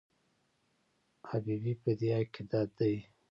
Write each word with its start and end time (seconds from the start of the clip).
حبیبي 1.29 1.73
په 1.81 1.91
دې 1.99 2.09
عقیده 2.19 2.61
دی. 2.77 2.93